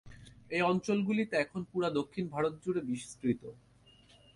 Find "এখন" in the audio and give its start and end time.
1.37-1.61